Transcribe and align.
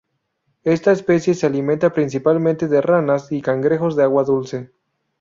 Esta 0.63 0.91
especie 0.91 1.35
se 1.35 1.45
alimenta 1.45 1.93
principalmente 1.93 2.67
de 2.67 2.81
ranas 2.81 3.31
y 3.31 3.39
cangrejos 3.39 3.95
de 3.95 4.01
agua 4.01 4.23
dulce. 4.23 4.71